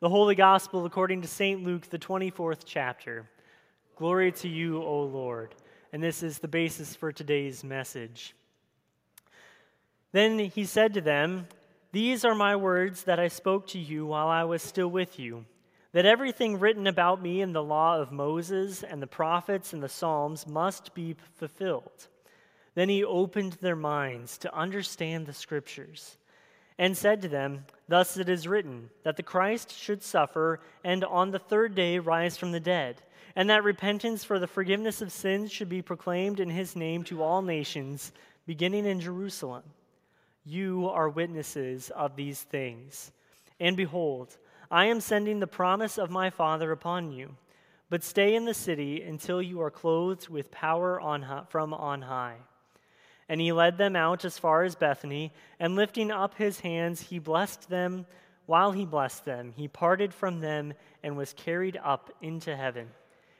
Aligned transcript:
The 0.00 0.08
Holy 0.08 0.36
Gospel 0.36 0.86
according 0.86 1.22
to 1.22 1.28
St. 1.28 1.64
Luke, 1.64 1.90
the 1.90 1.98
24th 1.98 2.60
chapter. 2.64 3.28
Glory 3.96 4.30
to 4.30 4.48
you, 4.48 4.80
O 4.80 5.02
Lord. 5.02 5.56
And 5.92 6.00
this 6.00 6.22
is 6.22 6.38
the 6.38 6.46
basis 6.46 6.94
for 6.94 7.10
today's 7.10 7.64
message. 7.64 8.36
Then 10.12 10.38
he 10.38 10.64
said 10.64 10.94
to 10.94 11.00
them, 11.00 11.48
These 11.90 12.24
are 12.24 12.36
my 12.36 12.54
words 12.54 13.02
that 13.04 13.18
I 13.18 13.26
spoke 13.26 13.66
to 13.68 13.78
you 13.80 14.06
while 14.06 14.28
I 14.28 14.44
was 14.44 14.62
still 14.62 14.86
with 14.86 15.18
you, 15.18 15.44
that 15.90 16.06
everything 16.06 16.60
written 16.60 16.86
about 16.86 17.20
me 17.20 17.40
in 17.40 17.52
the 17.52 17.64
law 17.64 17.98
of 17.98 18.12
Moses 18.12 18.84
and 18.84 19.02
the 19.02 19.08
prophets 19.08 19.72
and 19.72 19.82
the 19.82 19.88
Psalms 19.88 20.46
must 20.46 20.94
be 20.94 21.16
fulfilled. 21.34 22.06
Then 22.76 22.88
he 22.88 23.02
opened 23.02 23.54
their 23.54 23.74
minds 23.74 24.38
to 24.38 24.54
understand 24.54 25.26
the 25.26 25.32
scriptures 25.32 26.18
and 26.78 26.96
said 26.96 27.20
to 27.22 27.28
them, 27.28 27.64
Thus 27.88 28.16
it 28.16 28.28
is 28.28 28.46
written, 28.46 28.90
that 29.02 29.16
the 29.16 29.22
Christ 29.22 29.76
should 29.76 30.02
suffer 30.02 30.60
and 30.84 31.04
on 31.04 31.30
the 31.30 31.38
third 31.38 31.74
day 31.74 31.98
rise 31.98 32.36
from 32.36 32.52
the 32.52 32.60
dead, 32.60 33.02
and 33.34 33.50
that 33.50 33.64
repentance 33.64 34.24
for 34.24 34.38
the 34.38 34.46
forgiveness 34.46 35.02
of 35.02 35.12
sins 35.12 35.50
should 35.50 35.68
be 35.68 35.82
proclaimed 35.82 36.40
in 36.40 36.50
his 36.50 36.76
name 36.76 37.04
to 37.04 37.22
all 37.22 37.42
nations, 37.42 38.12
beginning 38.46 38.86
in 38.86 39.00
Jerusalem. 39.00 39.64
You 40.44 40.88
are 40.88 41.08
witnesses 41.08 41.90
of 41.90 42.16
these 42.16 42.42
things. 42.42 43.12
And 43.60 43.76
behold, 43.76 44.36
I 44.70 44.86
am 44.86 45.00
sending 45.00 45.40
the 45.40 45.46
promise 45.46 45.98
of 45.98 46.10
my 46.10 46.30
Father 46.30 46.72
upon 46.72 47.12
you. 47.12 47.36
But 47.90 48.04
stay 48.04 48.34
in 48.34 48.44
the 48.44 48.54
city 48.54 49.02
until 49.02 49.40
you 49.40 49.60
are 49.62 49.70
clothed 49.70 50.28
with 50.28 50.50
power 50.50 51.00
on, 51.00 51.46
from 51.48 51.72
on 51.72 52.02
high. 52.02 52.36
And 53.28 53.40
he 53.40 53.52
led 53.52 53.76
them 53.76 53.94
out 53.94 54.24
as 54.24 54.38
far 54.38 54.62
as 54.62 54.74
Bethany, 54.74 55.32
and 55.60 55.76
lifting 55.76 56.10
up 56.10 56.34
his 56.34 56.60
hands, 56.60 57.02
he 57.02 57.18
blessed 57.18 57.68
them. 57.68 58.06
While 58.46 58.72
he 58.72 58.86
blessed 58.86 59.26
them, 59.26 59.52
he 59.54 59.68
parted 59.68 60.14
from 60.14 60.40
them 60.40 60.72
and 61.02 61.16
was 61.16 61.34
carried 61.34 61.78
up 61.84 62.10
into 62.22 62.56
heaven. 62.56 62.88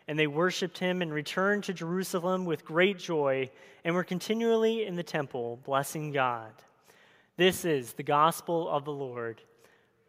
And 0.06 0.18
they 0.18 0.26
worshiped 0.26 0.78
him 0.78 1.00
and 1.00 1.12
returned 1.12 1.64
to 1.64 1.72
Jerusalem 1.72 2.44
with 2.44 2.64
great 2.64 2.98
joy, 2.98 3.50
and 3.84 3.94
were 3.94 4.04
continually 4.04 4.84
in 4.84 4.96
the 4.96 5.02
temple, 5.02 5.58
blessing 5.64 6.12
God. 6.12 6.52
This 7.38 7.64
is 7.64 7.92
the 7.92 8.02
gospel 8.02 8.68
of 8.68 8.84
the 8.84 8.92
Lord. 8.92 9.40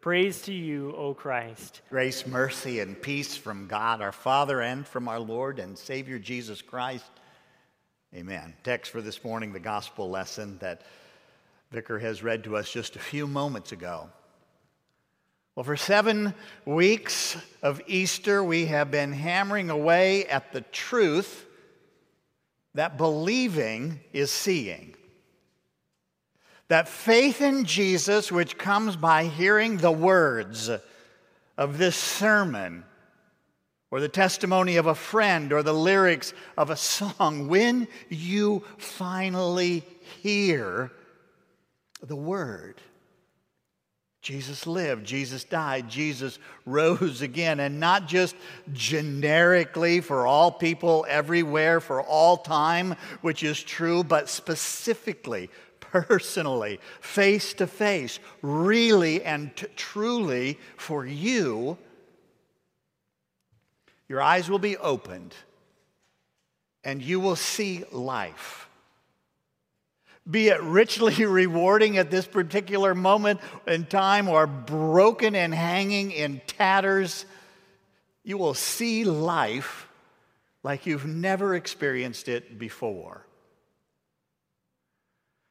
Praise 0.00 0.42
to 0.42 0.52
you, 0.52 0.94
O 0.96 1.12
Christ. 1.12 1.82
Grace, 1.90 2.26
mercy, 2.26 2.80
and 2.80 3.00
peace 3.00 3.36
from 3.36 3.66
God 3.66 4.00
our 4.00 4.12
Father 4.12 4.62
and 4.62 4.86
from 4.86 5.08
our 5.08 5.20
Lord 5.20 5.58
and 5.58 5.76
Savior 5.76 6.18
Jesus 6.18 6.62
Christ. 6.62 7.04
Amen. 8.12 8.54
Text 8.64 8.90
for 8.90 9.00
this 9.00 9.22
morning, 9.22 9.52
the 9.52 9.60
gospel 9.60 10.10
lesson 10.10 10.58
that 10.58 10.82
Vicar 11.70 11.96
has 12.00 12.24
read 12.24 12.42
to 12.42 12.56
us 12.56 12.68
just 12.68 12.96
a 12.96 12.98
few 12.98 13.28
moments 13.28 13.70
ago. 13.70 14.08
Well, 15.54 15.62
for 15.62 15.76
seven 15.76 16.34
weeks 16.64 17.36
of 17.62 17.80
Easter, 17.86 18.42
we 18.42 18.66
have 18.66 18.90
been 18.90 19.12
hammering 19.12 19.70
away 19.70 20.26
at 20.26 20.52
the 20.52 20.62
truth 20.62 21.46
that 22.74 22.98
believing 22.98 24.00
is 24.12 24.32
seeing. 24.32 24.96
That 26.66 26.88
faith 26.88 27.40
in 27.40 27.64
Jesus, 27.64 28.32
which 28.32 28.58
comes 28.58 28.96
by 28.96 29.26
hearing 29.26 29.76
the 29.76 29.92
words 29.92 30.68
of 31.56 31.78
this 31.78 31.94
sermon, 31.94 32.82
or 33.90 34.00
the 34.00 34.08
testimony 34.08 34.76
of 34.76 34.86
a 34.86 34.94
friend 34.94 35.52
or 35.52 35.62
the 35.62 35.72
lyrics 35.72 36.32
of 36.56 36.70
a 36.70 36.76
song, 36.76 37.48
when 37.48 37.88
you 38.08 38.62
finally 38.78 39.84
hear 40.22 40.92
the 42.02 42.16
word, 42.16 42.80
Jesus 44.22 44.66
lived, 44.66 45.06
Jesus 45.06 45.44
died, 45.44 45.88
Jesus 45.88 46.38
rose 46.66 47.22
again, 47.22 47.58
and 47.58 47.80
not 47.80 48.06
just 48.06 48.36
generically 48.72 50.00
for 50.00 50.26
all 50.26 50.52
people 50.52 51.06
everywhere 51.08 51.80
for 51.80 52.02
all 52.02 52.36
time, 52.36 52.96
which 53.22 53.42
is 53.42 53.60
true, 53.62 54.04
but 54.04 54.28
specifically, 54.28 55.48
personally, 55.80 56.78
face 57.00 57.54
to 57.54 57.66
face, 57.66 58.20
really 58.42 59.24
and 59.24 59.56
t- 59.56 59.66
truly 59.74 60.58
for 60.76 61.06
you 61.06 61.78
your 64.10 64.20
eyes 64.20 64.50
will 64.50 64.58
be 64.58 64.76
opened 64.76 65.32
and 66.82 67.00
you 67.00 67.20
will 67.20 67.36
see 67.36 67.84
life. 67.92 68.68
Be 70.28 70.48
it 70.48 70.60
richly 70.62 71.24
rewarding 71.26 71.96
at 71.96 72.10
this 72.10 72.26
particular 72.26 72.92
moment 72.92 73.38
in 73.68 73.86
time 73.86 74.28
or 74.28 74.48
broken 74.48 75.36
and 75.36 75.54
hanging 75.54 76.10
in 76.10 76.42
tatters, 76.48 77.24
you 78.24 78.36
will 78.36 78.54
see 78.54 79.04
life 79.04 79.86
like 80.64 80.86
you've 80.86 81.06
never 81.06 81.54
experienced 81.54 82.28
it 82.28 82.58
before. 82.58 83.24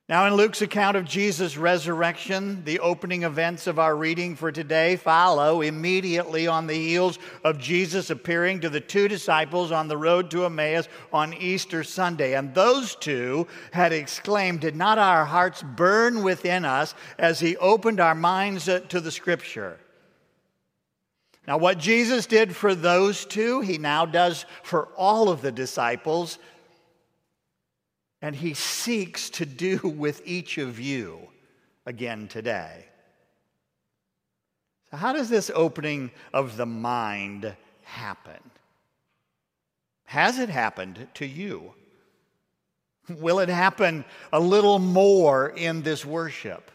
Now, 0.09 0.25
in 0.25 0.33
Luke's 0.33 0.63
account 0.63 0.97
of 0.97 1.05
Jesus' 1.05 1.55
resurrection, 1.55 2.63
the 2.65 2.79
opening 2.79 3.21
events 3.21 3.67
of 3.67 3.77
our 3.77 3.95
reading 3.95 4.35
for 4.35 4.51
today 4.51 4.95
follow 4.95 5.61
immediately 5.61 6.47
on 6.47 6.65
the 6.65 6.73
heels 6.73 7.19
of 7.43 7.59
Jesus 7.59 8.09
appearing 8.09 8.61
to 8.61 8.69
the 8.69 8.79
two 8.79 9.07
disciples 9.07 9.71
on 9.71 9.87
the 9.87 9.97
road 9.97 10.31
to 10.31 10.45
Emmaus 10.45 10.87
on 11.13 11.35
Easter 11.35 11.83
Sunday. 11.83 12.33
And 12.33 12.55
those 12.55 12.95
two 12.95 13.45
had 13.71 13.93
exclaimed, 13.93 14.61
Did 14.61 14.75
not 14.75 14.97
our 14.97 15.25
hearts 15.25 15.61
burn 15.61 16.23
within 16.23 16.65
us 16.65 16.95
as 17.19 17.39
he 17.39 17.55
opened 17.57 17.99
our 17.99 18.15
minds 18.15 18.65
to 18.65 18.99
the 18.99 19.11
scripture? 19.11 19.77
Now, 21.47 21.59
what 21.59 21.77
Jesus 21.77 22.25
did 22.25 22.55
for 22.55 22.73
those 22.73 23.25
two, 23.25 23.61
he 23.61 23.77
now 23.77 24.07
does 24.07 24.47
for 24.63 24.87
all 24.97 25.29
of 25.29 25.43
the 25.43 25.51
disciples 25.51 26.39
and 28.21 28.35
he 28.35 28.53
seeks 28.53 29.29
to 29.31 29.45
do 29.45 29.77
with 29.77 30.21
each 30.25 30.57
of 30.57 30.79
you 30.79 31.19
again 31.85 32.27
today. 32.27 32.85
So, 34.91 34.97
how 34.97 35.13
does 35.13 35.29
this 35.29 35.51
opening 35.53 36.11
of 36.33 36.57
the 36.57 36.65
mind 36.65 37.55
happen? 37.83 38.39
Has 40.05 40.39
it 40.39 40.49
happened 40.49 41.07
to 41.15 41.25
you? 41.25 41.73
Will 43.09 43.39
it 43.39 43.49
happen 43.49 44.05
a 44.33 44.39
little 44.39 44.79
more 44.79 45.49
in 45.49 45.81
this 45.81 46.05
worship? 46.05 46.71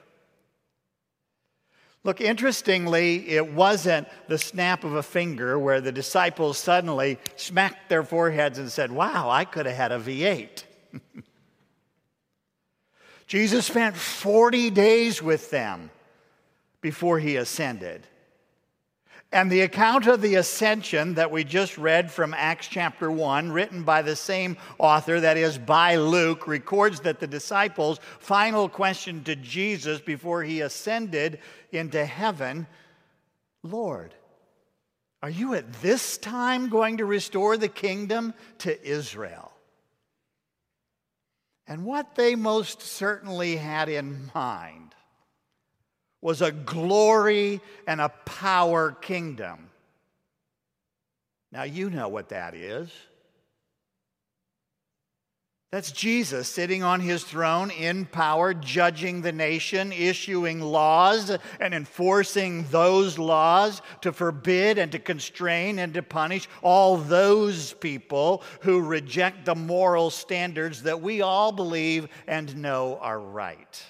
Look, 2.05 2.21
interestingly, 2.21 3.28
it 3.31 3.53
wasn't 3.53 4.09
the 4.28 4.37
snap 4.37 4.84
of 4.84 4.94
a 4.94 5.03
finger 5.03 5.59
where 5.59 5.81
the 5.81 5.93
disciples 5.93 6.59
suddenly 6.59 7.19
smacked 7.37 7.88
their 7.88 8.03
foreheads 8.03 8.59
and 8.59 8.71
said, 8.71 8.93
Wow, 8.93 9.31
I 9.31 9.44
could 9.44 9.66
have 9.66 9.76
had 9.76 9.93
a 9.93 9.99
V8. 9.99 10.65
Jesus 13.27 13.67
spent 13.67 13.97
40 13.97 14.71
days 14.71 15.23
with 15.23 15.51
them 15.51 15.91
before 16.81 17.19
he 17.19 17.37
ascended. 17.37 18.07
And 19.33 19.51
the 19.51 19.62
account 19.62 20.07
of 20.07 20.21
the 20.21 20.37
ascension 20.37 21.15
that 21.15 21.33
we 21.33 21.43
just 21.43 21.77
read 21.77 22.12
from 22.12 22.35
Acts 22.35 22.69
chapter 22.69 23.11
1, 23.11 23.51
written 23.51 23.83
by 23.83 24.03
the 24.03 24.15
same 24.15 24.57
author, 24.79 25.19
that 25.19 25.37
is, 25.37 25.59
by 25.59 25.97
Luke, 25.97 26.47
records 26.47 27.01
that 27.01 27.19
the 27.19 27.27
disciples' 27.27 27.99
final 28.21 28.69
question 28.69 29.25
to 29.25 29.35
Jesus 29.35 30.01
before 30.01 30.45
he 30.45 30.61
ascended 30.61 31.41
into 31.73 32.05
heaven 32.05 32.67
Lord, 33.65 34.15
are 35.23 35.31
you 35.31 35.55
at 35.55 35.73
this 35.81 36.19
time 36.19 36.69
going 36.69 36.99
to 36.99 37.06
restore 37.06 37.56
the 37.56 37.67
kingdom 37.67 38.35
to 38.59 38.87
Israel? 38.87 39.54
And 41.67 41.85
what 41.85 42.15
they 42.15 42.35
most 42.35 42.83
certainly 42.83 43.57
had 43.57 43.89
in 43.89 44.31
mind 44.35 44.95
was 46.21 46.43
a 46.43 46.53
glory 46.53 47.61
and 47.87 48.01
a 48.01 48.09
power 48.09 48.93
kingdom. 48.93 49.71
Now, 51.53 51.62
you 51.62 51.91
know 51.91 52.09
what 52.09 52.31
that 52.31 52.55
is. 52.55 52.91
That's 55.75 55.91
Jesus 55.91 56.47
sitting 56.47 56.85
on 56.85 57.00
his 57.00 57.25
throne 57.25 57.73
in 57.73 58.05
power, 58.05 58.55
judging 58.55 59.23
the 59.23 59.32
nation, 59.32 59.91
issuing 59.93 60.61
laws 60.61 61.37
and 61.59 61.75
enforcing 61.75 62.62
those 62.71 63.19
laws 63.19 63.82
to 64.03 64.12
forbid 64.12 64.79
and 64.79 64.93
to 64.93 65.00
constrain 65.00 65.81
and 65.81 65.93
to 65.94 66.03
punish 66.05 66.49
all 66.62 66.97
those 66.97 67.73
people 67.73 68.44
who 68.61 68.82
reject 68.82 69.47
the 69.47 69.56
moral 69.56 70.11
standards 70.11 70.85
that 70.85 71.03
we 71.03 71.23
all 71.23 71.50
believe 71.50 72.06
and 72.29 72.56
know 72.56 72.97
are 73.00 73.19
right. 73.19 73.82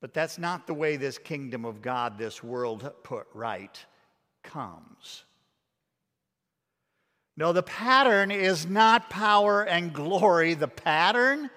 But 0.00 0.12
that's 0.12 0.36
not 0.36 0.66
the 0.66 0.74
way 0.74 0.96
this 0.96 1.16
kingdom 1.16 1.64
of 1.64 1.80
God, 1.80 2.18
this 2.18 2.42
world 2.42 2.92
put 3.04 3.28
right, 3.34 3.78
comes. 4.42 5.22
No, 7.38 7.52
the 7.52 7.62
pattern 7.62 8.32
is 8.32 8.66
not 8.66 9.10
power 9.10 9.62
and 9.62 9.92
glory. 9.92 10.54
The 10.54 10.66
pattern 10.66 11.50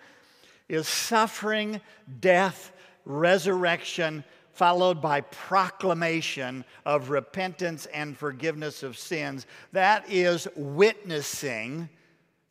is 0.69 0.87
suffering, 0.87 1.81
death, 2.19 2.71
resurrection, 3.03 4.23
followed 4.53 5.01
by 5.01 5.21
proclamation 5.21 6.65
of 6.85 7.09
repentance 7.09 7.87
and 7.87 8.15
forgiveness 8.15 8.83
of 8.83 8.95
sins. 8.95 9.47
That 9.71 10.07
is 10.07 10.47
witnessing 10.55 11.89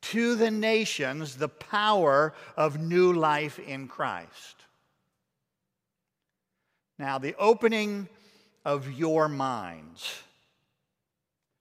to 0.00 0.34
the 0.34 0.50
nations 0.50 1.36
the 1.36 1.48
power 1.48 2.34
of 2.56 2.80
new 2.80 3.12
life 3.12 3.60
in 3.60 3.86
Christ. 3.86 4.56
Now, 6.98 7.18
the 7.18 7.36
opening 7.38 8.08
of 8.64 8.90
your 8.90 9.28
minds 9.28 10.24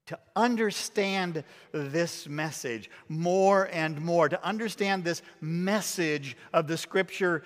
to 0.10 0.18
understand 0.36 1.44
this 1.72 2.28
message 2.28 2.90
more 3.10 3.70
and 3.72 4.02
more, 4.02 4.28
to 4.28 4.44
understand 4.44 5.04
this 5.04 5.22
message 5.40 6.36
of 6.52 6.66
the 6.66 6.76
scripture 6.76 7.44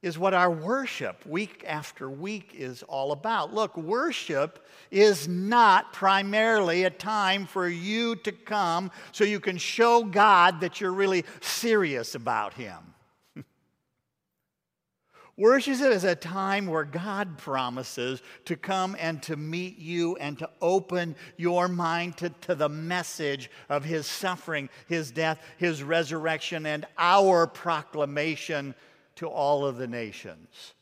is 0.00 0.18
what 0.18 0.32
our 0.32 0.50
worship 0.50 1.24
week 1.26 1.62
after 1.66 2.08
week 2.08 2.54
is 2.56 2.82
all 2.84 3.12
about. 3.12 3.52
Look, 3.52 3.76
worship 3.76 4.66
is 4.90 5.28
not 5.28 5.92
primarily 5.92 6.84
a 6.84 6.90
time 6.90 7.44
for 7.44 7.68
you 7.68 8.16
to 8.16 8.32
come 8.32 8.90
so 9.12 9.24
you 9.24 9.38
can 9.38 9.58
show 9.58 10.02
God 10.02 10.62
that 10.62 10.80
you're 10.80 10.92
really 10.92 11.26
serious 11.42 12.14
about 12.14 12.54
Him. 12.54 12.91
Worship 15.38 15.80
is 15.80 16.04
a 16.04 16.14
time 16.14 16.66
where 16.66 16.84
God 16.84 17.38
promises 17.38 18.20
to 18.44 18.54
come 18.54 18.94
and 19.00 19.22
to 19.22 19.36
meet 19.36 19.78
you 19.78 20.16
and 20.16 20.38
to 20.38 20.50
open 20.60 21.16
your 21.38 21.68
mind 21.68 22.18
to, 22.18 22.28
to 22.42 22.54
the 22.54 22.68
message 22.68 23.50
of 23.70 23.82
His 23.82 24.06
suffering, 24.06 24.68
His 24.88 25.10
death, 25.10 25.40
His 25.56 25.82
resurrection, 25.82 26.66
and 26.66 26.84
our 26.98 27.46
proclamation 27.46 28.74
to 29.16 29.26
all 29.26 29.64
of 29.64 29.78
the 29.78 29.86
nations. 29.86 30.74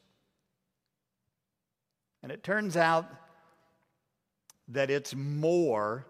And 2.23 2.33
it 2.33 2.43
turns 2.43 2.77
out 2.77 3.09
that 4.69 4.91
it's 4.91 5.15
more 5.15 6.07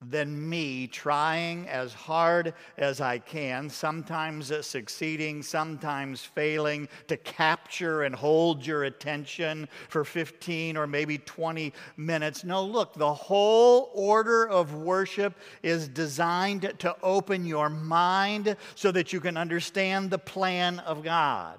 than 0.00 0.48
me 0.48 0.86
trying 0.86 1.68
as 1.68 1.92
hard 1.92 2.54
as 2.76 3.00
I 3.00 3.18
can, 3.18 3.68
sometimes 3.68 4.52
succeeding, 4.64 5.42
sometimes 5.42 6.22
failing, 6.22 6.88
to 7.08 7.16
capture 7.16 8.04
and 8.04 8.14
hold 8.14 8.64
your 8.64 8.84
attention 8.84 9.68
for 9.88 10.04
15 10.04 10.76
or 10.76 10.86
maybe 10.86 11.18
20 11.18 11.72
minutes. 11.96 12.44
No, 12.44 12.64
look, 12.64 12.94
the 12.94 13.12
whole 13.12 13.90
order 13.92 14.48
of 14.48 14.72
worship 14.74 15.34
is 15.64 15.88
designed 15.88 16.74
to 16.78 16.96
open 17.02 17.44
your 17.44 17.68
mind 17.68 18.56
so 18.76 18.92
that 18.92 19.12
you 19.12 19.20
can 19.20 19.36
understand 19.36 20.10
the 20.10 20.18
plan 20.18 20.78
of 20.80 21.02
God. 21.02 21.58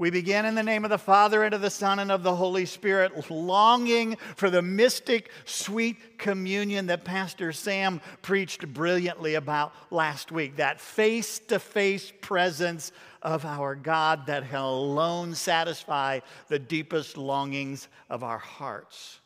We 0.00 0.08
begin 0.08 0.46
in 0.46 0.54
the 0.54 0.62
name 0.62 0.84
of 0.84 0.90
the 0.90 0.96
Father, 0.96 1.44
and 1.44 1.52
of 1.52 1.60
the 1.60 1.68
Son, 1.68 1.98
and 1.98 2.10
of 2.10 2.22
the 2.22 2.34
Holy 2.34 2.64
Spirit, 2.64 3.30
longing 3.30 4.16
for 4.34 4.48
the 4.48 4.62
mystic, 4.62 5.30
sweet 5.44 6.16
communion 6.16 6.86
that 6.86 7.04
Pastor 7.04 7.52
Sam 7.52 8.00
preached 8.22 8.66
brilliantly 8.72 9.34
about 9.34 9.74
last 9.90 10.32
week. 10.32 10.56
That 10.56 10.80
face 10.80 11.38
to 11.48 11.58
face 11.58 12.14
presence 12.22 12.92
of 13.20 13.44
our 13.44 13.74
God 13.74 14.24
that 14.24 14.50
alone 14.54 15.34
satisfy 15.34 16.20
the 16.48 16.58
deepest 16.58 17.18
longings 17.18 17.86
of 18.08 18.24
our 18.24 18.38
hearts. 18.38 19.20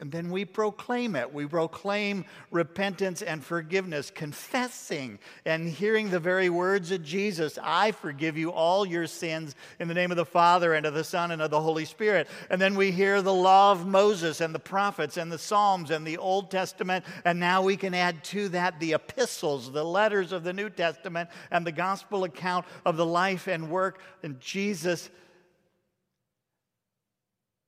And 0.00 0.12
then 0.12 0.30
we 0.30 0.44
proclaim 0.44 1.16
it. 1.16 1.34
We 1.34 1.46
proclaim 1.46 2.24
repentance 2.52 3.20
and 3.20 3.42
forgiveness, 3.42 4.10
confessing 4.10 5.18
and 5.44 5.68
hearing 5.68 6.10
the 6.10 6.20
very 6.20 6.48
words 6.48 6.92
of 6.92 7.02
Jesus 7.02 7.58
I 7.60 7.90
forgive 7.90 8.38
you 8.38 8.52
all 8.52 8.86
your 8.86 9.08
sins 9.08 9.56
in 9.80 9.88
the 9.88 9.94
name 9.94 10.12
of 10.12 10.16
the 10.16 10.24
Father 10.24 10.74
and 10.74 10.86
of 10.86 10.94
the 10.94 11.02
Son 11.02 11.32
and 11.32 11.42
of 11.42 11.50
the 11.50 11.60
Holy 11.60 11.84
Spirit. 11.84 12.28
And 12.48 12.60
then 12.60 12.76
we 12.76 12.92
hear 12.92 13.22
the 13.22 13.34
law 13.34 13.72
of 13.72 13.86
Moses 13.86 14.40
and 14.40 14.54
the 14.54 14.60
prophets 14.60 15.16
and 15.16 15.32
the 15.32 15.38
Psalms 15.38 15.90
and 15.90 16.06
the 16.06 16.18
Old 16.18 16.50
Testament. 16.50 17.04
And 17.24 17.40
now 17.40 17.62
we 17.62 17.76
can 17.76 17.92
add 17.92 18.22
to 18.24 18.48
that 18.50 18.78
the 18.78 18.92
epistles, 18.92 19.72
the 19.72 19.84
letters 19.84 20.30
of 20.30 20.44
the 20.44 20.52
New 20.52 20.70
Testament, 20.70 21.28
and 21.50 21.66
the 21.66 21.72
gospel 21.72 22.22
account 22.22 22.66
of 22.84 22.96
the 22.96 23.06
life 23.06 23.48
and 23.48 23.68
work 23.68 24.00
in 24.22 24.38
Jesus. 24.38 25.10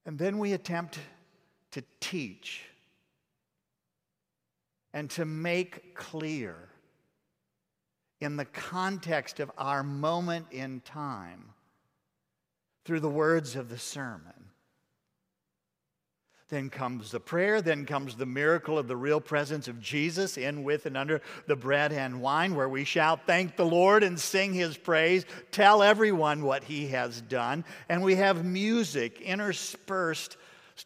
And 0.06 0.16
then 0.16 0.38
we 0.38 0.52
attempt 0.52 1.00
to 1.72 1.82
teach 2.00 2.62
and 4.93 5.08
to 5.11 5.25
make 5.25 5.94
clear 5.94 6.69
in 8.20 8.37
the 8.37 8.44
context 8.44 9.40
of 9.40 9.50
our 9.56 9.82
moment 9.82 10.46
in 10.50 10.81
time 10.81 11.44
through 12.84 13.00
the 13.00 13.08
words 13.08 13.56
of 13.56 13.69
the 13.69 13.78
sermon. 13.78 14.32
Then 16.49 16.69
comes 16.69 17.12
the 17.12 17.20
prayer, 17.20 17.62
then 17.62 17.87
comes 17.87 18.16
the 18.16 18.26
miracle 18.26 18.76
of 18.76 18.88
the 18.88 18.96
real 18.96 19.20
presence 19.20 19.69
of 19.69 19.81
Jesus 19.81 20.37
in, 20.37 20.64
with, 20.64 20.84
and 20.84 20.96
under 20.96 21.23
the 21.46 21.55
bread 21.55 21.93
and 21.93 22.20
wine, 22.20 22.56
where 22.56 22.69
we 22.69 22.82
shall 22.82 23.16
thank 23.16 23.55
the 23.55 23.64
Lord 23.64 24.02
and 24.02 24.19
sing 24.19 24.52
his 24.52 24.76
praise, 24.76 25.25
tell 25.52 25.81
everyone 25.81 26.43
what 26.43 26.64
he 26.64 26.88
has 26.88 27.20
done. 27.20 27.64
And 27.88 28.02
we 28.02 28.16
have 28.16 28.44
music 28.44 29.20
interspersed 29.20 30.37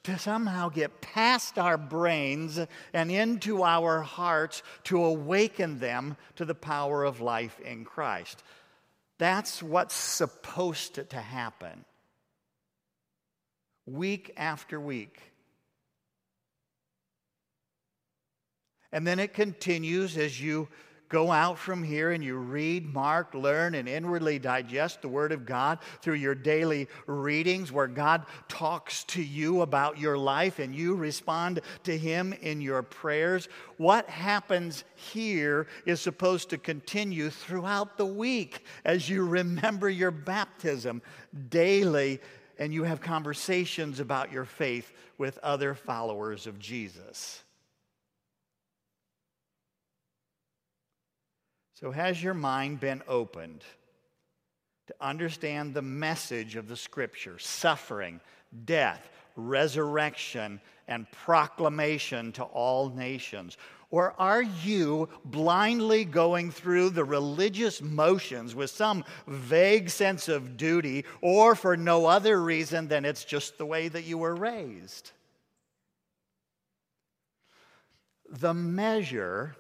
to 0.03 0.19
somehow 0.19 0.69
get 0.69 1.01
past 1.01 1.59
our 1.59 1.79
brains 1.79 2.59
and 2.93 3.11
into 3.11 3.63
our 3.63 4.03
hearts 4.03 4.63
to 4.85 5.03
awaken 5.03 5.79
them 5.79 6.17
to 6.37 6.45
the 6.45 6.55
power 6.55 7.05
of 7.05 7.21
life 7.21 7.59
in 7.61 7.85
Christ. 7.85 8.43
That's 9.19 9.63
what's 9.63 9.95
supposed 9.95 11.11
to 11.11 11.21
happen. 11.21 11.85
Week 13.87 14.33
after 14.37 14.81
week. 14.81 15.21
And 18.93 19.07
then 19.07 19.19
it 19.19 19.35
continues 19.35 20.17
as 20.17 20.41
you 20.41 20.69
go 21.15 21.31
out 21.31 21.57
from 21.57 21.85
here 21.85 22.11
and 22.11 22.25
you 22.25 22.37
read, 22.37 22.93
mark, 22.93 23.35
learn, 23.35 23.77
and 23.77 23.89
inwardly 23.89 24.37
digest 24.37 25.01
the 25.01 25.07
Word 25.07 25.31
of 25.31 25.47
God 25.47 25.79
through 26.03 26.15
your 26.15 26.35
daily 26.35 26.89
readings 27.07 27.71
where 27.71 27.87
God 27.87 28.27
talks 28.49 29.05
to 29.05 29.23
you 29.23 29.61
about 29.61 29.97
your 29.97 30.19
life 30.19 30.59
and 30.59 30.75
you 30.75 30.97
respond 30.97 31.61
to 31.85 31.97
Him 31.97 32.33
in 32.43 32.61
your 32.61 32.83
prayers. 32.83 33.49
What 33.77 34.11
happens 34.11 34.83
here 34.97 35.69
is 35.87 36.01
supposed 36.01 36.51
to 36.51 36.59
continue 36.59 37.31
throughout 37.31 37.97
the 37.97 38.07
week 38.07 38.65
as 38.85 39.09
you 39.09 39.25
remember 39.25 39.89
your 39.89 40.11
baptism 40.11 41.01
daily 41.49 42.19
and 42.59 42.75
you 42.75 42.83
have 42.83 43.01
conversations 43.01 44.01
about 44.01 44.33
your 44.33 44.45
faith 44.45 44.93
with 45.17 45.39
other 45.45 45.77
followers 45.77 46.49
of 46.49 46.59
Jesus. 46.59 47.45
So, 51.75 51.91
has 51.91 52.23
your 52.23 52.35
mind 52.35 52.79
been 52.79 53.03
opened 53.09 53.65
to 54.87 54.95
understand 55.01 55.75
the 55.75 55.83
message 55.83 56.55
of 56.55 56.69
the 56.69 56.77
scripture 56.77 57.39
suffering, 57.39 58.21
death, 58.65 59.11
resurrection, 59.35 60.61
and 60.87 61.11
proclamation 61.11 62.31
to 62.33 62.45
all 62.45 62.91
nations? 62.91 63.57
Or 63.91 64.15
are 64.19 64.43
you 64.43 65.09
blindly 65.25 66.05
going 66.05 66.53
through 66.53 66.91
the 66.91 67.05
religious 67.05 67.83
motions 67.83 68.55
with 68.55 68.71
some 68.71 69.05
vague 69.27 69.91
sense 69.91 70.29
of 70.29 70.57
duty, 70.57 71.05
or 71.21 71.57
for 71.57 71.77
no 71.77 72.07
other 72.07 72.41
reason 72.41 72.87
than 72.87 73.05
it's 73.05 73.25
just 73.25 73.59
the 73.59 73.67
way 73.67 73.89
that 73.89 74.05
you 74.05 74.19
were 74.19 74.35
raised? 74.35 75.11
The 78.31 78.55
measure 78.55 79.57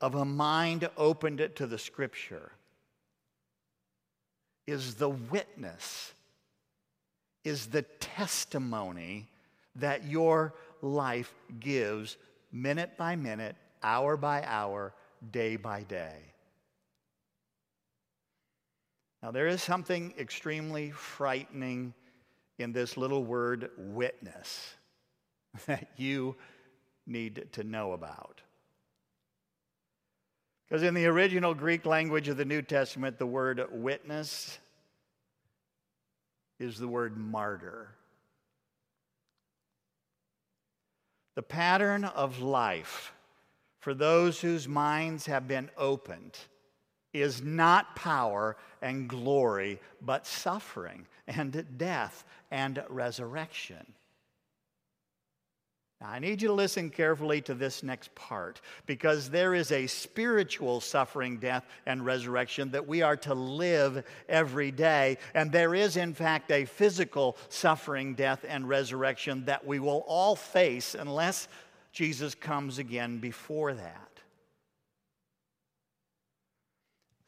of 0.00 0.14
a 0.14 0.24
mind 0.24 0.88
opened 0.96 1.50
to 1.56 1.66
the 1.66 1.78
scripture 1.78 2.52
is 4.66 4.94
the 4.94 5.08
witness, 5.08 6.12
is 7.44 7.66
the 7.66 7.82
testimony 7.82 9.28
that 9.76 10.04
your 10.04 10.54
life 10.82 11.34
gives 11.58 12.16
minute 12.52 12.96
by 12.96 13.16
minute, 13.16 13.56
hour 13.82 14.16
by 14.16 14.42
hour, 14.46 14.94
day 15.32 15.56
by 15.56 15.82
day. 15.82 16.16
Now, 19.22 19.30
there 19.30 19.48
is 19.48 19.62
something 19.62 20.14
extremely 20.18 20.90
frightening 20.92 21.92
in 22.58 22.72
this 22.72 22.96
little 22.96 23.24
word 23.24 23.70
witness 23.76 24.74
that 25.66 25.88
you 25.96 26.36
need 27.06 27.48
to 27.52 27.64
know 27.64 27.92
about. 27.92 28.40
Because 30.70 30.84
in 30.84 30.94
the 30.94 31.06
original 31.06 31.52
Greek 31.52 31.84
language 31.84 32.28
of 32.28 32.36
the 32.36 32.44
New 32.44 32.62
Testament, 32.62 33.18
the 33.18 33.26
word 33.26 33.60
witness 33.72 34.60
is 36.60 36.78
the 36.78 36.86
word 36.86 37.16
martyr. 37.16 37.88
The 41.34 41.42
pattern 41.42 42.04
of 42.04 42.40
life 42.40 43.12
for 43.80 43.94
those 43.94 44.40
whose 44.40 44.68
minds 44.68 45.26
have 45.26 45.48
been 45.48 45.70
opened 45.76 46.38
is 47.12 47.42
not 47.42 47.96
power 47.96 48.56
and 48.80 49.08
glory, 49.08 49.80
but 50.00 50.24
suffering 50.24 51.08
and 51.26 51.66
death 51.78 52.24
and 52.52 52.80
resurrection. 52.88 53.94
Now, 56.00 56.08
I 56.08 56.18
need 56.18 56.40
you 56.40 56.48
to 56.48 56.54
listen 56.54 56.88
carefully 56.88 57.42
to 57.42 57.52
this 57.52 57.82
next 57.82 58.14
part 58.14 58.62
because 58.86 59.28
there 59.28 59.54
is 59.54 59.70
a 59.70 59.86
spiritual 59.86 60.80
suffering, 60.80 61.36
death, 61.36 61.66
and 61.84 62.04
resurrection 62.06 62.70
that 62.70 62.88
we 62.88 63.02
are 63.02 63.18
to 63.18 63.34
live 63.34 64.02
every 64.26 64.70
day. 64.70 65.18
And 65.34 65.52
there 65.52 65.74
is, 65.74 65.98
in 65.98 66.14
fact, 66.14 66.50
a 66.50 66.64
physical 66.64 67.36
suffering, 67.50 68.14
death, 68.14 68.46
and 68.48 68.66
resurrection 68.66 69.44
that 69.44 69.66
we 69.66 69.78
will 69.78 70.02
all 70.06 70.36
face 70.36 70.94
unless 70.94 71.48
Jesus 71.92 72.34
comes 72.34 72.78
again 72.78 73.18
before 73.18 73.74
that. 73.74 74.10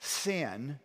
Sin 0.01 0.79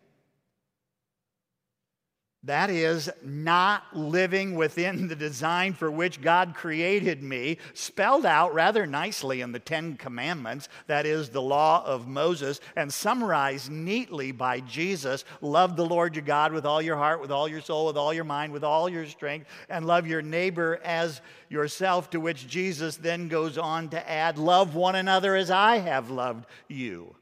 that 2.44 2.70
is, 2.70 3.10
not 3.24 3.96
living 3.96 4.54
within 4.54 5.08
the 5.08 5.16
design 5.16 5.72
for 5.72 5.90
which 5.90 6.20
God 6.20 6.54
created 6.54 7.20
me, 7.20 7.58
spelled 7.74 8.24
out 8.24 8.54
rather 8.54 8.86
nicely 8.86 9.40
in 9.40 9.50
the 9.50 9.58
Ten 9.58 9.96
Commandments, 9.96 10.68
that 10.86 11.04
is, 11.04 11.30
the 11.30 11.42
law 11.42 11.84
of 11.84 12.06
Moses, 12.06 12.60
and 12.76 12.92
summarized 12.92 13.72
neatly 13.72 14.30
by 14.30 14.60
Jesus 14.60 15.24
love 15.40 15.74
the 15.74 15.84
Lord 15.84 16.14
your 16.14 16.24
God 16.24 16.52
with 16.52 16.64
all 16.64 16.80
your 16.80 16.96
heart, 16.96 17.20
with 17.20 17.32
all 17.32 17.48
your 17.48 17.60
soul, 17.60 17.86
with 17.86 17.96
all 17.96 18.14
your 18.14 18.24
mind, 18.24 18.52
with 18.52 18.64
all 18.64 18.88
your 18.88 19.06
strength, 19.06 19.48
and 19.68 19.84
love 19.84 20.06
your 20.06 20.22
neighbor 20.22 20.80
as 20.84 21.20
yourself, 21.48 22.08
to 22.10 22.20
which 22.20 22.46
Jesus 22.46 22.96
then 22.96 23.26
goes 23.26 23.58
on 23.58 23.88
to 23.88 24.10
add, 24.10 24.38
love 24.38 24.76
one 24.76 24.94
another 24.94 25.34
as 25.34 25.50
I 25.50 25.78
have 25.78 26.08
loved 26.08 26.46
you. 26.68 27.16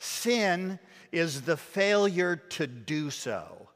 Sin 0.00 0.78
is 1.12 1.42
the 1.42 1.56
failure 1.56 2.36
to 2.36 2.66
do 2.66 3.10
so 3.10 3.68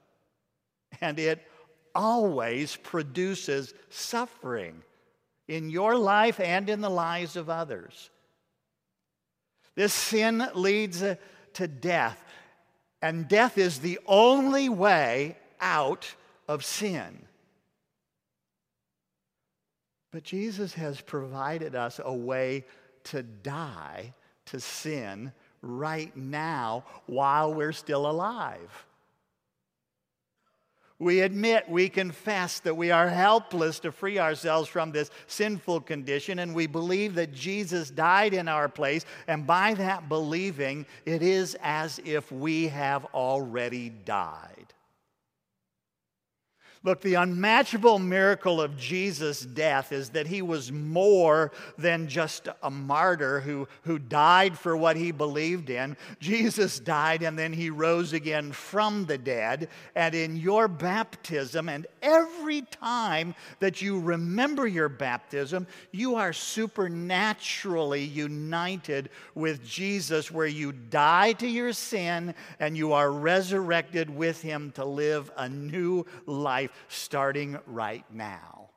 and 1.02 1.18
it 1.18 1.46
always 1.94 2.76
produces 2.76 3.74
suffering 3.90 4.82
in 5.48 5.68
your 5.68 5.96
life 5.96 6.40
and 6.40 6.70
in 6.70 6.80
the 6.80 6.90
lives 6.90 7.36
of 7.36 7.50
others. 7.50 8.10
This 9.74 9.92
sin 9.92 10.46
leads 10.54 11.02
uh, 11.02 11.16
to 11.54 11.66
death, 11.66 12.22
and 13.02 13.28
death 13.28 13.58
is 13.58 13.80
the 13.80 13.98
only 14.06 14.68
way 14.68 15.36
out 15.60 16.14
of 16.48 16.64
sin. 16.64 17.26
But 20.12 20.24
Jesus 20.24 20.74
has 20.74 21.00
provided 21.00 21.74
us 21.74 22.00
a 22.02 22.14
way 22.14 22.64
to 23.04 23.22
die 23.22 24.14
to 24.46 24.60
sin 24.60 25.32
right 25.62 26.14
now 26.16 26.84
while 27.06 27.54
we're 27.54 27.72
still 27.72 28.10
alive. 28.10 28.86
We 30.98 31.22
admit, 31.22 31.68
we 31.68 31.88
confess 31.88 32.60
that 32.60 32.76
we 32.76 32.92
are 32.92 33.08
helpless 33.08 33.80
to 33.80 33.90
free 33.90 34.20
ourselves 34.20 34.68
from 34.68 34.92
this 34.92 35.10
sinful 35.26 35.80
condition, 35.80 36.38
and 36.38 36.54
we 36.54 36.68
believe 36.68 37.16
that 37.16 37.32
Jesus 37.32 37.90
died 37.90 38.34
in 38.34 38.46
our 38.46 38.68
place. 38.68 39.04
And 39.26 39.44
by 39.44 39.74
that 39.74 40.08
believing, 40.08 40.86
it 41.04 41.20
is 41.20 41.56
as 41.60 42.00
if 42.04 42.30
we 42.30 42.68
have 42.68 43.04
already 43.06 43.88
died. 43.88 44.72
Look, 46.84 47.00
the 47.00 47.14
unmatchable 47.14 48.00
miracle 48.00 48.60
of 48.60 48.76
Jesus' 48.76 49.42
death 49.42 49.92
is 49.92 50.10
that 50.10 50.26
he 50.26 50.42
was 50.42 50.72
more 50.72 51.52
than 51.78 52.08
just 52.08 52.48
a 52.60 52.70
martyr 52.70 53.38
who, 53.38 53.68
who 53.82 54.00
died 54.00 54.58
for 54.58 54.76
what 54.76 54.96
he 54.96 55.12
believed 55.12 55.70
in. 55.70 55.96
Jesus 56.18 56.80
died 56.80 57.22
and 57.22 57.38
then 57.38 57.52
he 57.52 57.70
rose 57.70 58.12
again 58.12 58.50
from 58.50 59.04
the 59.04 59.16
dead. 59.16 59.68
And 59.94 60.12
in 60.12 60.36
your 60.36 60.66
baptism, 60.66 61.68
and 61.68 61.86
every 62.02 62.62
time 62.62 63.36
that 63.60 63.80
you 63.80 64.00
remember 64.00 64.66
your 64.66 64.88
baptism, 64.88 65.68
you 65.92 66.16
are 66.16 66.32
supernaturally 66.32 68.02
united 68.02 69.10
with 69.36 69.64
Jesus, 69.64 70.32
where 70.32 70.48
you 70.48 70.72
die 70.72 71.32
to 71.34 71.46
your 71.46 71.72
sin 71.72 72.34
and 72.58 72.76
you 72.76 72.92
are 72.92 73.12
resurrected 73.12 74.10
with 74.10 74.42
him 74.42 74.72
to 74.72 74.84
live 74.84 75.30
a 75.36 75.48
new 75.48 76.04
life 76.26 76.70
starting 76.88 77.58
right 77.66 78.04
now. 78.12 78.68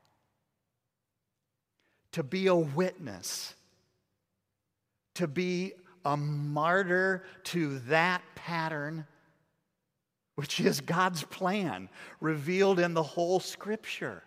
To 2.14 2.24
be 2.24 2.48
a 2.48 2.56
witness, 2.56 3.56
to 5.16 5.28
be 5.28 5.74
a 6.06 6.16
martyr 6.16 7.24
to 7.46 7.80
that 7.80 8.22
pattern, 8.36 9.06
which 10.36 10.60
is 10.60 10.82
God's 10.82 11.24
plan 11.24 11.90
revealed 12.22 12.80
in 12.80 12.94
the 12.94 13.04
whole 13.04 13.40
scripture, 13.40 14.24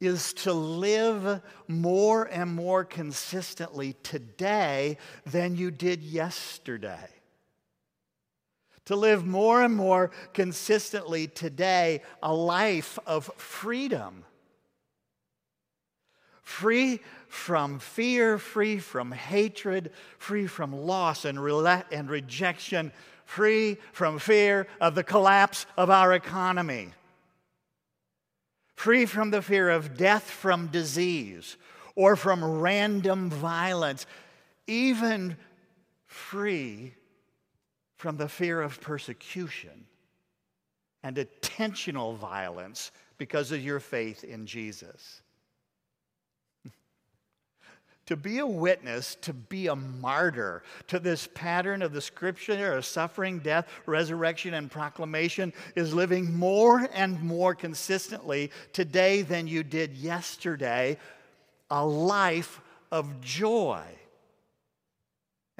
is 0.00 0.32
to 0.32 0.52
live 0.52 1.42
more 1.66 2.24
and 2.24 2.54
more 2.54 2.84
consistently 2.84 3.96
today 4.04 4.96
than 5.26 5.56
you 5.56 5.72
did 5.72 6.02
yesterday 6.02 7.08
to 8.88 8.96
live 8.96 9.26
more 9.26 9.62
and 9.62 9.76
more 9.76 10.10
consistently 10.32 11.26
today 11.26 12.00
a 12.22 12.32
life 12.32 12.98
of 13.06 13.30
freedom. 13.36 14.24
Free 16.42 17.00
from 17.26 17.80
fear, 17.80 18.38
free 18.38 18.78
from 18.78 19.12
hatred, 19.12 19.90
free 20.16 20.46
from 20.46 20.72
loss 20.72 21.26
and, 21.26 21.38
re- 21.38 21.82
and 21.92 22.08
rejection, 22.08 22.90
free 23.26 23.76
from 23.92 24.18
fear 24.18 24.66
of 24.80 24.94
the 24.94 25.04
collapse 25.04 25.66
of 25.76 25.90
our 25.90 26.14
economy, 26.14 26.88
free 28.74 29.04
from 29.04 29.30
the 29.30 29.42
fear 29.42 29.68
of 29.68 29.98
death 29.98 30.30
from 30.30 30.68
disease 30.68 31.58
or 31.94 32.16
from 32.16 32.42
random 32.42 33.28
violence, 33.28 34.06
even 34.66 35.36
free 36.06 36.94
from 37.98 38.16
the 38.16 38.28
fear 38.28 38.62
of 38.62 38.80
persecution 38.80 39.84
and 41.02 41.16
attentional 41.16 42.16
violence 42.16 42.92
because 43.18 43.50
of 43.50 43.60
your 43.60 43.80
faith 43.80 44.22
in 44.22 44.46
Jesus. 44.46 45.20
to 48.06 48.14
be 48.14 48.38
a 48.38 48.46
witness, 48.46 49.16
to 49.22 49.32
be 49.32 49.66
a 49.66 49.74
martyr 49.74 50.62
to 50.86 51.00
this 51.00 51.28
pattern 51.34 51.82
of 51.82 51.92
the 51.92 52.00
scripture 52.00 52.74
of 52.74 52.86
suffering, 52.86 53.40
death, 53.40 53.66
resurrection, 53.84 54.54
and 54.54 54.70
proclamation 54.70 55.52
is 55.74 55.92
living 55.92 56.32
more 56.32 56.88
and 56.94 57.20
more 57.20 57.52
consistently 57.52 58.52
today 58.72 59.22
than 59.22 59.48
you 59.48 59.64
did 59.64 59.96
yesterday, 59.96 60.96
a 61.68 61.84
life 61.84 62.60
of 62.92 63.20
joy. 63.20 63.82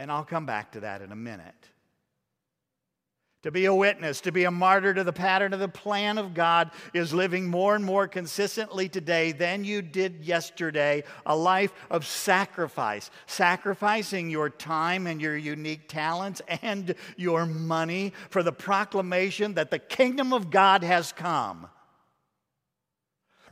And 0.01 0.13
I'll 0.13 0.25
come 0.25 0.47
back 0.47 0.71
to 0.73 0.81
that 0.81 1.03
in 1.03 1.11
a 1.11 1.17
minute 1.17 1.69
to 3.43 3.53
be 3.53 3.67
a 3.67 3.75
witness, 3.75 4.21
to 4.23 4.33
be 4.33 4.45
a 4.45 4.51
martyr 4.51 4.93
to 4.93 5.05
the 5.05 5.13
pattern 5.13 5.53
of 5.53 5.61
the 5.61 5.69
plan 5.69 6.19
of 6.19 6.35
God 6.35 6.73
is 6.93 7.15
living 7.15 7.47
more 7.47 7.77
and 7.77 7.85
more 7.85 8.09
consistently 8.09 8.89
today 8.89 9.31
than 9.31 9.65
you 9.65 9.81
did 9.81 10.25
yesterday. 10.25 11.05
A 11.25 11.37
life 11.37 11.73
of 11.89 12.05
sacrifice, 12.05 13.11
sacrificing 13.27 14.29
your 14.29 14.51
time 14.51 15.07
and 15.07 15.21
your 15.21 15.37
unique 15.37 15.89
talents 15.89 16.43
and 16.63 16.97
your 17.17 17.47
money 17.47 18.13
for 18.31 18.43
the 18.43 18.53
proclamation 18.53 19.55
that 19.55 19.71
the 19.71 19.79
kingdom 19.79 20.33
of 20.33 20.51
God 20.51 20.83
has 20.83 21.13
come. 21.13 21.69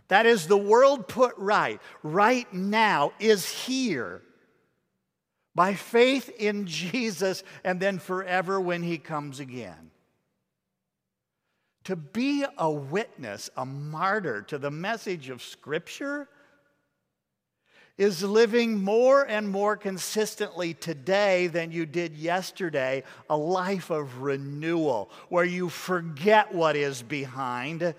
That 0.09 0.27
is 0.27 0.47
the 0.47 0.59
world 0.59 1.07
put 1.07 1.35
right, 1.37 1.81
right 2.03 2.53
now, 2.53 3.13
is 3.21 3.49
here 3.49 4.23
by 5.57 5.73
faith 5.73 6.29
in 6.39 6.67
Jesus 6.67 7.43
and 7.65 7.81
then 7.81 7.99
forever 7.99 8.61
when 8.61 8.83
he 8.83 8.99
comes 8.99 9.41
again. 9.41 9.91
To 11.85 11.97
be 11.97 12.45
a 12.59 12.71
witness, 12.71 13.49
a 13.57 13.65
martyr 13.65 14.43
to 14.43 14.59
the 14.59 14.71
message 14.71 15.31
of 15.31 15.43
Scripture 15.43 16.29
is 17.97 18.23
living 18.23 18.83
more 18.83 19.23
and 19.23 19.49
more 19.49 19.77
consistently 19.77 20.75
today 20.75 21.47
than 21.47 21.73
you 21.73 21.87
did 21.87 22.15
yesterday, 22.15 23.03
a 23.31 23.37
life 23.37 23.89
of 23.89 24.21
renewal 24.21 25.11
where 25.31 25.45
you 25.45 25.71
forget 25.71 26.55
what 26.55 26.77
is 26.77 27.03
behind 27.03 27.95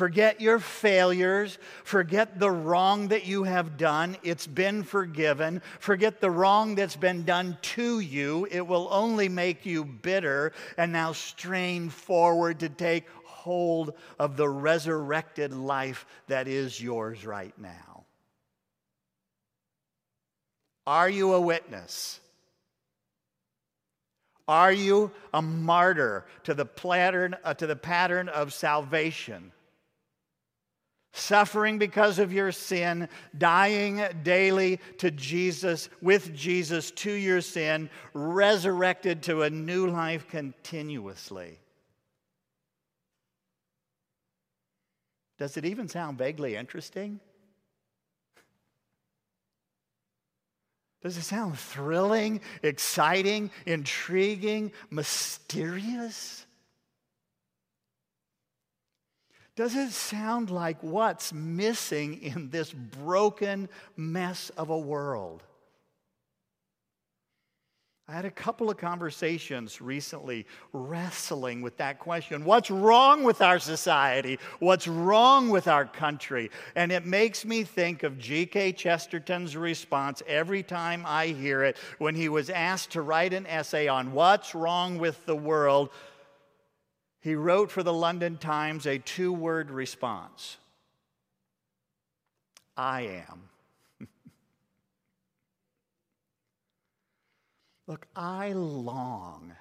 Forget 0.00 0.40
your 0.40 0.58
failures. 0.58 1.58
Forget 1.84 2.40
the 2.40 2.50
wrong 2.50 3.08
that 3.08 3.26
you 3.26 3.42
have 3.42 3.76
done. 3.76 4.16
It's 4.22 4.46
been 4.46 4.82
forgiven. 4.82 5.60
Forget 5.78 6.22
the 6.22 6.30
wrong 6.30 6.74
that's 6.74 6.96
been 6.96 7.26
done 7.26 7.58
to 7.76 8.00
you. 8.00 8.48
It 8.50 8.66
will 8.66 8.88
only 8.90 9.28
make 9.28 9.66
you 9.66 9.84
bitter. 9.84 10.54
And 10.78 10.90
now 10.90 11.12
strain 11.12 11.90
forward 11.90 12.60
to 12.60 12.70
take 12.70 13.08
hold 13.26 13.92
of 14.18 14.38
the 14.38 14.48
resurrected 14.48 15.52
life 15.52 16.06
that 16.28 16.48
is 16.48 16.80
yours 16.80 17.26
right 17.26 17.52
now. 17.58 18.04
Are 20.86 21.10
you 21.10 21.34
a 21.34 21.40
witness? 21.42 22.20
Are 24.48 24.72
you 24.72 25.10
a 25.34 25.42
martyr 25.42 26.24
to 26.44 26.54
the 26.54 26.64
pattern, 26.64 27.36
uh, 27.44 27.52
to 27.52 27.66
the 27.66 27.76
pattern 27.76 28.30
of 28.30 28.54
salvation? 28.54 29.52
Suffering 31.12 31.78
because 31.78 32.18
of 32.18 32.32
your 32.32 32.52
sin, 32.52 33.08
dying 33.36 34.00
daily 34.22 34.78
to 34.98 35.10
Jesus, 35.10 35.88
with 36.00 36.34
Jesus 36.34 36.92
to 36.92 37.10
your 37.10 37.40
sin, 37.40 37.90
resurrected 38.14 39.22
to 39.24 39.42
a 39.42 39.50
new 39.50 39.88
life 39.88 40.28
continuously. 40.28 41.58
Does 45.38 45.56
it 45.56 45.64
even 45.64 45.88
sound 45.88 46.18
vaguely 46.18 46.54
interesting? 46.54 47.18
Does 51.02 51.16
it 51.16 51.22
sound 51.22 51.58
thrilling, 51.58 52.42
exciting, 52.62 53.50
intriguing, 53.64 54.70
mysterious? 54.90 56.44
Does 59.60 59.76
it 59.76 59.90
sound 59.90 60.48
like 60.48 60.82
what's 60.82 61.34
missing 61.34 62.22
in 62.22 62.48
this 62.48 62.72
broken 62.72 63.68
mess 63.94 64.50
of 64.56 64.70
a 64.70 64.78
world? 64.78 65.42
I 68.08 68.12
had 68.12 68.24
a 68.24 68.30
couple 68.30 68.70
of 68.70 68.78
conversations 68.78 69.82
recently 69.82 70.46
wrestling 70.72 71.60
with 71.60 71.76
that 71.76 71.98
question. 71.98 72.46
What's 72.46 72.70
wrong 72.70 73.22
with 73.22 73.42
our 73.42 73.58
society? 73.58 74.38
What's 74.60 74.88
wrong 74.88 75.50
with 75.50 75.68
our 75.68 75.84
country? 75.84 76.50
And 76.74 76.90
it 76.90 77.04
makes 77.04 77.44
me 77.44 77.62
think 77.62 78.02
of 78.02 78.18
G.K. 78.18 78.72
Chesterton's 78.72 79.58
response 79.58 80.22
every 80.26 80.62
time 80.62 81.04
I 81.06 81.26
hear 81.26 81.64
it 81.64 81.76
when 81.98 82.14
he 82.14 82.30
was 82.30 82.48
asked 82.48 82.92
to 82.92 83.02
write 83.02 83.34
an 83.34 83.46
essay 83.46 83.88
on 83.88 84.12
what's 84.12 84.54
wrong 84.54 84.96
with 84.96 85.26
the 85.26 85.36
world. 85.36 85.90
He 87.20 87.34
wrote 87.34 87.70
for 87.70 87.82
the 87.82 87.92
London 87.92 88.38
Times 88.38 88.86
a 88.86 88.98
two 88.98 89.32
word 89.32 89.70
response 89.70 90.56
I 92.76 93.02
am. 93.02 93.48
Look, 97.86 98.06
I 98.16 98.52
long 98.52 99.52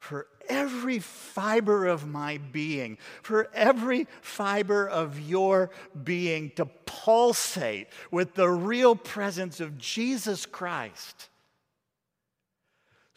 for 0.00 0.26
every 0.48 1.00
fiber 1.00 1.86
of 1.86 2.06
my 2.06 2.38
being, 2.38 2.98
for 3.22 3.48
every 3.52 4.06
fiber 4.20 4.88
of 4.88 5.18
your 5.20 5.70
being 6.04 6.50
to 6.56 6.64
pulsate 6.64 7.88
with 8.10 8.34
the 8.34 8.48
real 8.48 8.94
presence 8.94 9.60
of 9.60 9.78
Jesus 9.78 10.46
Christ 10.46 11.28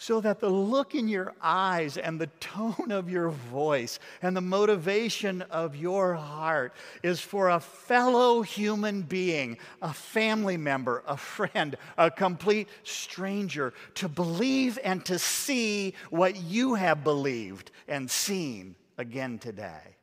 so 0.01 0.21
that 0.21 0.39
the 0.39 0.49
look 0.49 0.95
in 0.95 1.09
your 1.09 1.33
eyes 1.41 1.97
and 1.97 2.19
the 2.19 2.27
tone 2.39 2.89
of 2.89 3.09
your 3.09 3.29
voice 3.29 3.99
and 4.21 4.35
the 4.35 4.41
motivation 4.41 5.41
of 5.41 5.75
your 5.75 6.13
heart 6.13 6.73
is 7.03 7.19
for 7.19 7.49
a 7.49 7.59
fellow 7.59 8.41
human 8.41 9.01
being, 9.01 9.57
a 9.81 9.93
family 9.93 10.55
member, 10.55 11.03
a 11.05 11.17
friend, 11.17 11.75
a 11.97 12.09
complete 12.09 12.69
stranger 12.83 13.73
to 13.93 14.07
believe 14.07 14.79
and 14.85 15.03
to 15.03 15.19
see 15.19 15.93
what 16.09 16.37
you 16.37 16.75
have 16.75 17.03
believed 17.03 17.69
and 17.89 18.09
seen 18.09 18.75
again 18.97 19.37
today. 19.37 19.97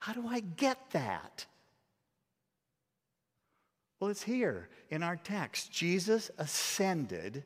How 0.00 0.12
do 0.12 0.26
I 0.26 0.40
get 0.40 0.90
that? 0.90 1.46
Well, 4.00 4.10
it's 4.10 4.24
here 4.24 4.70
in 4.90 5.04
our 5.04 5.16
text. 5.16 5.70
Jesus 5.70 6.32
ascended 6.36 7.44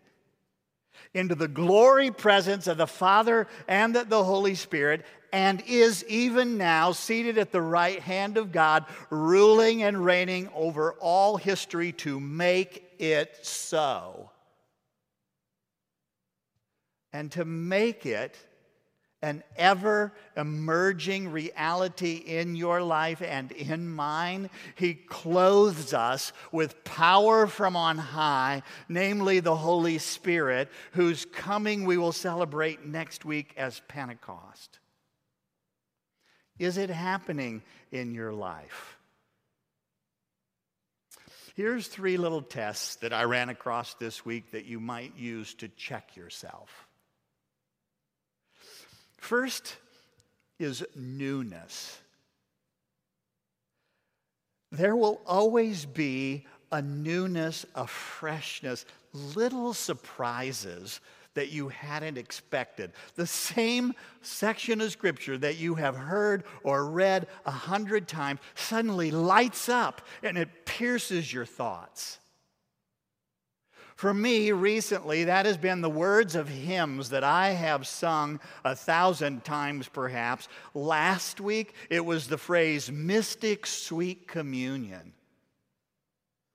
into 1.14 1.34
the 1.34 1.48
glory 1.48 2.10
presence 2.10 2.66
of 2.66 2.76
the 2.76 2.86
Father 2.86 3.48
and 3.66 3.94
the 3.94 4.24
Holy 4.24 4.54
Spirit, 4.54 5.04
and 5.32 5.62
is 5.66 6.04
even 6.08 6.58
now 6.58 6.92
seated 6.92 7.38
at 7.38 7.52
the 7.52 7.62
right 7.62 8.00
hand 8.00 8.36
of 8.36 8.52
God, 8.52 8.84
ruling 9.10 9.82
and 9.82 10.04
reigning 10.04 10.48
over 10.54 10.92
all 10.94 11.36
history 11.36 11.92
to 11.92 12.18
make 12.18 12.84
it 12.98 13.38
so. 13.42 14.30
And 17.12 17.30
to 17.32 17.44
make 17.44 18.06
it 18.06 18.36
an 19.22 19.42
ever 19.56 20.12
emerging 20.36 21.28
reality 21.28 22.14
in 22.14 22.56
your 22.56 22.82
life 22.82 23.20
and 23.20 23.52
in 23.52 23.88
mine. 23.88 24.48
He 24.76 24.94
clothes 24.94 25.92
us 25.92 26.32
with 26.52 26.84
power 26.84 27.46
from 27.46 27.76
on 27.76 27.98
high, 27.98 28.62
namely 28.88 29.40
the 29.40 29.56
Holy 29.56 29.98
Spirit, 29.98 30.70
whose 30.92 31.26
coming 31.26 31.84
we 31.84 31.98
will 31.98 32.12
celebrate 32.12 32.86
next 32.86 33.24
week 33.24 33.52
as 33.56 33.82
Pentecost. 33.88 34.78
Is 36.58 36.76
it 36.76 36.90
happening 36.90 37.62
in 37.90 38.14
your 38.14 38.32
life? 38.32 38.96
Here's 41.56 41.88
three 41.88 42.16
little 42.16 42.42
tests 42.42 42.96
that 42.96 43.12
I 43.12 43.24
ran 43.24 43.50
across 43.50 43.94
this 43.94 44.24
week 44.24 44.52
that 44.52 44.64
you 44.64 44.80
might 44.80 45.16
use 45.16 45.52
to 45.54 45.68
check 45.68 46.16
yourself. 46.16 46.86
First 49.20 49.76
is 50.58 50.84
newness. 50.96 51.98
There 54.72 54.96
will 54.96 55.20
always 55.26 55.84
be 55.84 56.46
a 56.72 56.80
newness, 56.80 57.66
a 57.74 57.86
freshness, 57.86 58.84
little 59.12 59.74
surprises 59.74 61.00
that 61.34 61.50
you 61.50 61.68
hadn't 61.68 62.18
expected. 62.18 62.92
The 63.14 63.26
same 63.26 63.92
section 64.22 64.80
of 64.80 64.90
scripture 64.90 65.38
that 65.38 65.58
you 65.58 65.74
have 65.76 65.96
heard 65.96 66.44
or 66.64 66.86
read 66.86 67.28
a 67.44 67.50
hundred 67.50 68.08
times 68.08 68.40
suddenly 68.54 69.10
lights 69.10 69.68
up 69.68 70.02
and 70.22 70.38
it 70.38 70.66
pierces 70.66 71.32
your 71.32 71.46
thoughts. 71.46 72.18
For 74.00 74.14
me, 74.14 74.50
recently, 74.50 75.24
that 75.24 75.44
has 75.44 75.58
been 75.58 75.82
the 75.82 75.90
words 75.90 76.34
of 76.34 76.48
hymns 76.48 77.10
that 77.10 77.22
I 77.22 77.50
have 77.50 77.86
sung 77.86 78.40
a 78.64 78.74
thousand 78.74 79.44
times 79.44 79.88
perhaps. 79.88 80.48
Last 80.72 81.38
week, 81.38 81.74
it 81.90 82.02
was 82.02 82.26
the 82.26 82.38
phrase 82.38 82.90
mystic 82.90 83.66
sweet 83.66 84.26
communion 84.26 85.12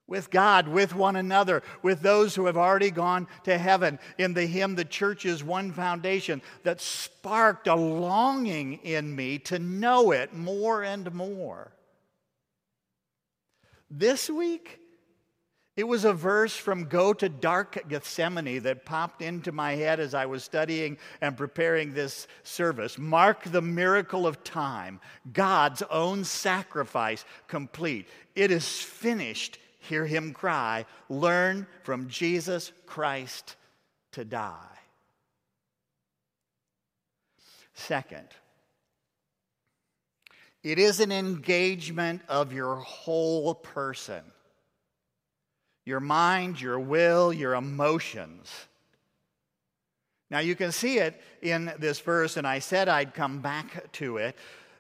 with 0.07 0.31
God, 0.31 0.67
with 0.67 0.95
one 0.95 1.15
another, 1.15 1.61
with 1.83 2.01
those 2.01 2.33
who 2.33 2.47
have 2.47 2.57
already 2.57 2.89
gone 2.89 3.27
to 3.43 3.59
heaven. 3.59 3.99
In 4.17 4.33
the 4.33 4.47
hymn, 4.47 4.73
The 4.73 4.83
Church 4.83 5.23
is 5.23 5.43
One 5.43 5.71
Foundation, 5.71 6.41
that 6.63 6.81
sparked 6.81 7.67
a 7.67 7.75
longing 7.75 8.79
in 8.81 9.15
me 9.15 9.37
to 9.37 9.59
know 9.59 10.13
it 10.13 10.33
more 10.33 10.83
and 10.83 11.13
more. 11.13 11.73
This 13.91 14.31
week, 14.31 14.79
it 15.75 15.85
was 15.85 16.05
a 16.05 16.13
verse 16.13 16.55
from 16.55 16.85
Go 16.85 17.11
to 17.13 17.27
Dark 17.27 17.89
Gethsemane 17.89 18.61
that 18.61 18.85
popped 18.85 19.21
into 19.21 19.51
my 19.51 19.73
head 19.73 19.99
as 19.99 20.13
I 20.13 20.25
was 20.25 20.43
studying 20.43 20.97
and 21.19 21.35
preparing 21.35 21.93
this 21.93 22.27
service. 22.43 22.97
Mark 22.97 23.43
the 23.43 23.61
miracle 23.61 24.25
of 24.25 24.43
time, 24.43 25.01
God's 25.33 25.81
own 25.89 26.23
sacrifice 26.23 27.25
complete. 27.47 28.07
It 28.35 28.51
is 28.51 28.65
finished. 28.79 29.59
Hear 29.79 30.05
him 30.05 30.31
cry. 30.31 30.85
Learn 31.09 31.67
from 31.83 32.07
Jesus 32.07 32.71
Christ 32.85 33.57
to 34.13 34.23
die. 34.23 34.55
Second, 37.73 38.29
it 40.63 40.79
is 40.79 41.01
an 41.01 41.11
engagement 41.11 42.21
of 42.29 42.53
your 42.53 42.77
whole 42.77 43.53
person 43.53 44.23
your 45.85 45.99
mind, 45.99 46.59
your 46.59 46.79
will, 46.79 47.31
your 47.31 47.53
emotions. 47.53 48.51
Now, 50.31 50.39
you 50.39 50.55
can 50.55 50.71
see 50.71 50.97
it 50.97 51.21
in 51.41 51.71
this 51.77 51.99
verse, 51.99 52.35
and 52.37 52.47
I 52.47 52.59
said 52.59 52.89
I'd 52.89 53.13
come 53.13 53.39
back 53.39 53.91
to 53.93 54.17
it. 54.17 54.35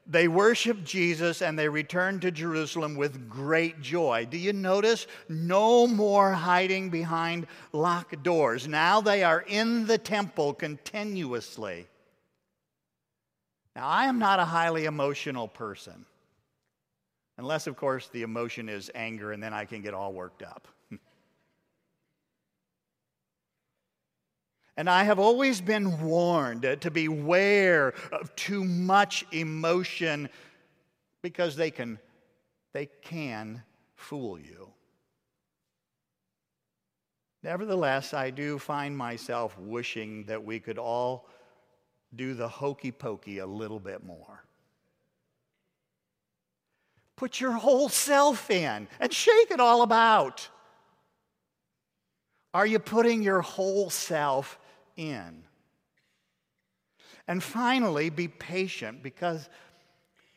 They 0.07 0.27
worshiped 0.27 0.83
Jesus 0.83 1.41
and 1.41 1.57
they 1.57 1.67
returned 1.67 2.21
to 2.21 2.31
Jerusalem 2.31 2.95
with 2.95 3.27
great 3.27 3.81
joy. 3.81 4.27
Do 4.29 4.37
you 4.37 4.53
notice? 4.53 5.07
No 5.29 5.87
more 5.87 6.31
hiding 6.31 6.91
behind 6.91 7.47
locked 7.73 8.21
doors. 8.21 8.67
Now 8.67 9.01
they 9.01 9.23
are 9.23 9.43
in 9.47 9.87
the 9.87 9.97
temple 9.97 10.53
continuously. 10.53 11.87
Now, 13.75 13.87
I 13.87 14.05
am 14.05 14.19
not 14.19 14.39
a 14.39 14.45
highly 14.45 14.85
emotional 14.85 15.47
person, 15.47 16.05
unless, 17.37 17.67
of 17.67 17.75
course, 17.75 18.07
the 18.07 18.21
emotion 18.21 18.69
is 18.69 18.89
anger, 18.95 19.33
and 19.33 19.43
then 19.43 19.53
I 19.53 19.65
can 19.65 19.81
get 19.81 19.93
all 19.93 20.13
worked 20.13 20.43
up. 20.43 20.67
And 24.77 24.89
I 24.89 25.03
have 25.03 25.19
always 25.19 25.61
been 25.61 26.01
warned 26.01 26.63
to 26.81 26.91
beware 26.91 27.93
of 28.11 28.35
too 28.35 28.63
much 28.63 29.25
emotion 29.31 30.29
because 31.21 31.55
they 31.55 31.71
can, 31.71 31.97
they 32.73 32.87
can 33.01 33.63
fool 33.95 34.37
you. 34.37 34.69
Nevertheless, 37.41 38.13
I 38.13 38.31
do 38.31 38.59
find 38.59 38.97
myself 38.97 39.57
wishing 39.59 40.23
that 40.25 40.43
we 40.43 40.59
could 40.59 40.77
all 40.77 41.29
do 42.15 42.33
the 42.33 42.47
hokey 42.47 42.91
pokey 42.91 43.37
a 43.37 43.45
little 43.45 43.79
bit 43.79 44.03
more. 44.03 44.43
Put 47.15 47.39
your 47.39 47.53
whole 47.53 47.87
self 47.87 48.49
in 48.49 48.87
and 48.99 49.13
shake 49.13 49.51
it 49.51 49.59
all 49.59 49.83
about. 49.83 50.49
Are 52.53 52.65
you 52.65 52.79
putting 52.79 53.21
your 53.21 53.41
whole 53.41 53.89
self 53.89 54.57
in? 54.95 55.43
And 57.27 57.41
finally, 57.41 58.09
be 58.09 58.27
patient 58.27 59.01
because 59.01 59.49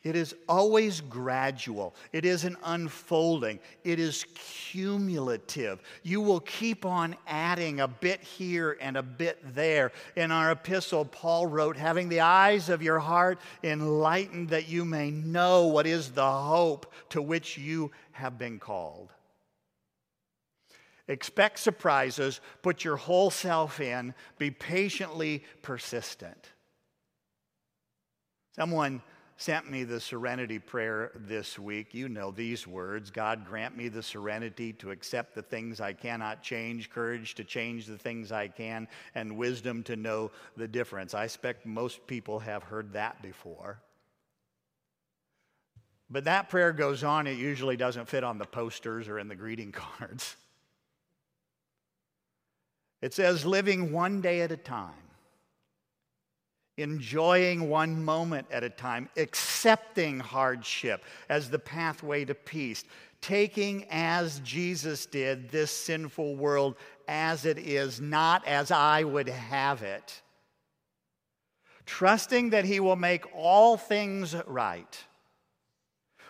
it 0.01 0.15
is 0.15 0.33
always 0.47 1.01
gradual. 1.01 1.93
It 2.13 2.23
is 2.23 2.45
an 2.45 2.55
unfolding. 2.63 3.59
It 3.83 3.99
is 3.99 4.25
cumulative. 4.33 5.81
You 6.03 6.21
will 6.21 6.39
keep 6.39 6.85
on 6.85 7.17
adding 7.27 7.81
a 7.81 7.87
bit 7.87 8.21
here 8.21 8.77
and 8.79 8.95
a 8.95 9.03
bit 9.03 9.39
there. 9.53 9.91
In 10.15 10.31
our 10.31 10.51
epistle, 10.51 11.03
Paul 11.03 11.47
wrote, 11.47 11.75
having 11.75 12.07
the 12.07 12.21
eyes 12.21 12.69
of 12.69 12.81
your 12.81 12.99
heart 12.99 13.39
enlightened 13.61 14.49
that 14.49 14.69
you 14.69 14.85
may 14.85 15.11
know 15.11 15.67
what 15.67 15.85
is 15.85 16.11
the 16.11 16.31
hope 16.31 16.93
to 17.09 17.21
which 17.21 17.57
you 17.57 17.91
have 18.13 18.37
been 18.37 18.57
called. 18.57 19.09
Expect 21.09 21.57
surprises, 21.57 22.39
put 22.61 22.83
your 22.83 22.95
whole 22.95 23.31
self 23.31 23.79
in, 23.81 24.13
be 24.37 24.51
patiently 24.51 25.43
persistent. 25.63 26.51
Someone 28.55 29.01
sent 29.35 29.71
me 29.71 29.83
the 29.83 29.99
serenity 29.99 30.59
prayer 30.59 31.11
this 31.15 31.57
week. 31.57 31.95
You 31.95 32.09
know 32.09 32.29
these 32.29 32.67
words 32.67 33.09
God 33.09 33.43
grant 33.47 33.75
me 33.75 33.87
the 33.87 34.03
serenity 34.03 34.71
to 34.73 34.91
accept 34.91 35.33
the 35.33 35.41
things 35.41 35.81
I 35.81 35.93
cannot 35.93 36.43
change, 36.43 36.91
courage 36.91 37.33
to 37.35 37.43
change 37.43 37.87
the 37.87 37.97
things 37.97 38.31
I 38.31 38.47
can, 38.47 38.87
and 39.15 39.35
wisdom 39.35 39.81
to 39.83 39.95
know 39.95 40.29
the 40.57 40.67
difference. 40.67 41.15
I 41.15 41.23
expect 41.23 41.65
most 41.65 42.05
people 42.05 42.37
have 42.37 42.61
heard 42.61 42.93
that 42.93 43.19
before. 43.23 43.81
But 46.07 46.25
that 46.25 46.49
prayer 46.49 46.71
goes 46.71 47.03
on, 47.03 47.25
it 47.25 47.37
usually 47.37 47.77
doesn't 47.77 48.07
fit 48.07 48.23
on 48.23 48.37
the 48.37 48.45
posters 48.45 49.07
or 49.07 49.17
in 49.17 49.27
the 49.27 49.35
greeting 49.35 49.71
cards. 49.99 50.35
It 53.01 53.13
says, 53.13 53.45
living 53.45 53.91
one 53.91 54.21
day 54.21 54.41
at 54.41 54.51
a 54.51 54.57
time 54.57 54.93
enjoying 56.81 57.69
one 57.69 58.03
moment 58.03 58.47
at 58.51 58.63
a 58.63 58.69
time, 58.69 59.09
accepting 59.17 60.19
hardship 60.19 61.03
as 61.27 61.49
the 61.49 61.59
pathway 61.59 62.25
to 62.25 62.33
peace, 62.33 62.83
taking 63.21 63.85
as 63.89 64.39
Jesus 64.39 65.05
did 65.05 65.49
this 65.49 65.71
sinful 65.71 66.35
world 66.35 66.75
as 67.07 67.45
it 67.45 67.57
is, 67.57 67.99
not 67.99 68.47
as 68.47 68.71
I 68.71 69.03
would 69.03 69.27
have 69.27 69.83
it, 69.83 70.21
trusting 71.85 72.51
that 72.51 72.65
He 72.65 72.79
will 72.79 72.95
make 72.95 73.25
all 73.35 73.77
things 73.77 74.35
right. 74.47 75.05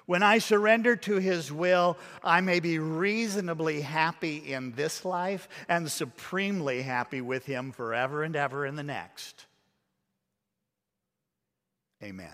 When 0.10 0.24
I 0.24 0.40
surrender 0.40 0.96
to 0.96 1.18
His 1.18 1.52
will, 1.52 1.96
I 2.24 2.42
may 2.42 2.60
be 2.60 2.80
reasonably 2.80 3.82
happy 3.82 4.38
in 4.38 4.72
this 4.72 5.06
life 5.06 5.48
and 5.68 5.88
supremely 5.92 6.82
happy 6.82 7.22
with 7.22 7.46
Him 7.46 7.72
forever 7.72 8.24
and 8.24 8.36
ever 8.36 8.66
in 8.66 8.76
the 8.76 8.82
next. 8.82 9.46
Amen. 12.02 12.34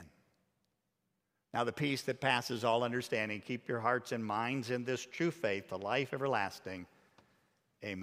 Now, 1.53 1.65
the 1.65 1.73
peace 1.73 2.03
that 2.03 2.21
passes 2.21 2.63
all 2.63 2.81
understanding, 2.81 3.41
keep 3.45 3.67
your 3.67 3.81
hearts 3.81 4.13
and 4.13 4.25
minds 4.25 4.71
in 4.71 4.85
this 4.85 5.05
true 5.05 5.29
faith, 5.31 5.67
the 5.67 5.77
life 5.77 6.13
everlasting. 6.13 6.85
Amen. 7.83 7.99